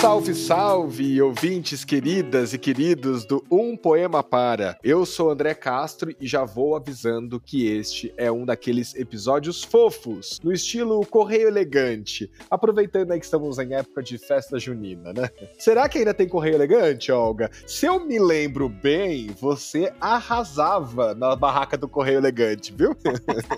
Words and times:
Salve, 0.00 0.32
salve, 0.32 1.20
ouvintes 1.20 1.84
queridas 1.84 2.54
e 2.54 2.58
queridos 2.58 3.24
do 3.24 3.44
Um 3.50 3.76
Poema 3.76 4.22
Para. 4.22 4.78
Eu 4.82 5.04
sou 5.04 5.28
André 5.28 5.54
Castro 5.54 6.14
e 6.20 6.26
já 6.26 6.44
vou 6.44 6.76
avisando 6.76 7.40
que 7.40 7.66
este 7.66 8.14
é 8.16 8.30
um 8.30 8.46
daqueles 8.46 8.94
episódios 8.94 9.64
fofos, 9.64 10.38
no 10.42 10.52
estilo 10.52 11.04
correio 11.04 11.48
elegante, 11.48 12.30
aproveitando 12.48 13.10
aí 13.10 13.18
que 13.18 13.24
estamos 13.24 13.58
em 13.58 13.74
época 13.74 14.00
de 14.00 14.18
festa 14.18 14.56
junina, 14.56 15.12
né? 15.12 15.28
Será 15.58 15.88
que 15.88 15.98
ainda 15.98 16.14
tem 16.14 16.28
correio 16.28 16.54
elegante, 16.54 17.10
Olga? 17.10 17.50
Se 17.66 17.86
eu 17.86 17.98
me 17.98 18.20
lembro 18.20 18.68
bem, 18.68 19.26
você 19.40 19.92
arrasava 20.00 21.12
na 21.12 21.34
barraca 21.34 21.76
do 21.76 21.88
correio 21.88 22.18
elegante, 22.18 22.72
viu? 22.72 22.96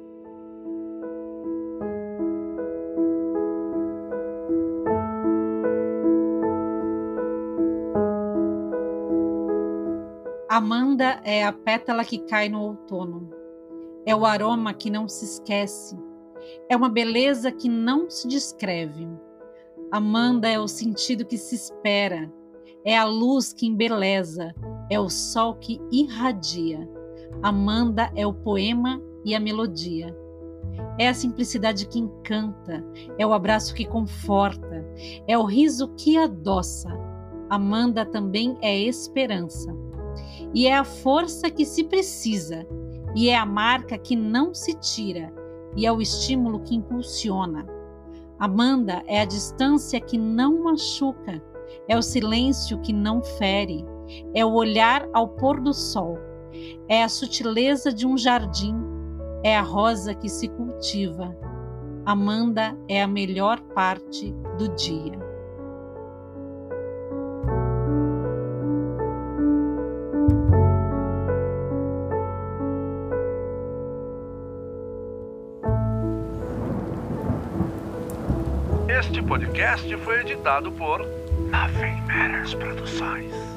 Amanda 10.50 11.20
é 11.22 11.44
a 11.44 11.52
pétala 11.52 12.04
que 12.04 12.18
cai 12.26 12.48
no 12.48 12.60
outono. 12.60 13.30
É 14.04 14.16
o 14.16 14.26
aroma 14.26 14.74
que 14.74 14.90
não 14.90 15.08
se 15.08 15.24
esquece. 15.24 15.96
É 16.68 16.76
uma 16.76 16.88
beleza 16.88 17.52
que 17.52 17.68
não 17.68 18.10
se 18.10 18.26
descreve. 18.26 19.08
Amanda 19.92 20.48
é 20.48 20.58
o 20.58 20.66
sentido 20.66 21.24
que 21.24 21.38
se 21.38 21.54
espera, 21.54 22.28
é 22.84 22.96
a 22.96 23.04
luz 23.04 23.52
que 23.52 23.66
embeleza, 23.66 24.54
é 24.90 25.00
o 25.00 25.08
sol 25.08 25.54
que 25.54 25.80
irradia. 25.90 26.88
Amanda 27.42 28.12
é 28.14 28.26
o 28.26 28.34
poema 28.34 29.00
e 29.24 29.34
a 29.34 29.40
melodia. 29.40 30.14
É 30.98 31.08
a 31.08 31.14
simplicidade 31.14 31.86
que 31.86 31.98
encanta, 31.98 32.84
é 33.18 33.26
o 33.26 33.32
abraço 33.32 33.74
que 33.74 33.84
conforta, 33.84 34.84
é 35.26 35.36
o 35.36 35.44
riso 35.44 35.88
que 35.96 36.16
adoça. 36.16 36.90
Amanda 37.48 38.04
também 38.04 38.56
é 38.60 38.78
esperança. 38.78 39.74
E 40.52 40.66
é 40.66 40.74
a 40.74 40.84
força 40.84 41.50
que 41.50 41.64
se 41.64 41.84
precisa, 41.84 42.66
e 43.14 43.28
é 43.28 43.36
a 43.36 43.46
marca 43.46 43.96
que 43.96 44.14
não 44.14 44.54
se 44.54 44.74
tira, 44.74 45.32
e 45.76 45.86
é 45.86 45.92
o 45.92 46.00
estímulo 46.00 46.60
que 46.60 46.74
impulsiona. 46.74 47.66
Amanda 48.38 49.02
é 49.06 49.20
a 49.20 49.24
distância 49.24 50.00
que 50.00 50.18
não 50.18 50.62
machuca, 50.62 51.42
é 51.88 51.96
o 51.96 52.02
silêncio 52.02 52.80
que 52.80 52.92
não 52.92 53.22
fere, 53.22 53.84
é 54.34 54.44
o 54.44 54.52
olhar 54.52 55.08
ao 55.12 55.28
pôr 55.28 55.60
do 55.60 55.72
sol, 55.72 56.18
é 56.88 57.02
a 57.02 57.08
sutileza 57.08 57.92
de 57.92 58.06
um 58.06 58.16
jardim, 58.16 58.74
é 59.42 59.56
a 59.56 59.62
rosa 59.62 60.14
que 60.14 60.28
se 60.28 60.48
cultiva. 60.48 61.36
Amanda 62.06 62.76
é 62.88 63.02
a 63.02 63.06
melhor 63.06 63.60
parte 63.74 64.32
do 64.58 64.68
dia. 64.74 65.18
Este 78.88 79.22
podcast 79.22 79.96
foi 79.98 80.20
editado 80.20 80.70
por 80.72 81.06
Nothing 81.54 82.04
Matters 82.08 82.52
Produções. 82.52 83.53